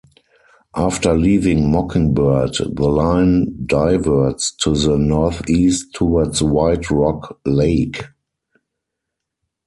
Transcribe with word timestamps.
After 0.75 1.13
leaving 1.15 1.69
Mockingbird, 1.71 2.55
the 2.73 2.87
line 2.89 3.65
diverts 3.67 4.51
to 4.55 4.73
the 4.75 4.97
northeast 4.97 5.93
towards 5.93 6.41
White 6.41 6.89
Rock 6.89 7.37
Lake. 7.45 8.03